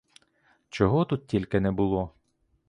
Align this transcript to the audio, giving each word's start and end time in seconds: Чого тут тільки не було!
Чого 0.69 1.05
тут 1.05 1.27
тільки 1.27 1.59
не 1.59 1.71
було! 1.71 2.11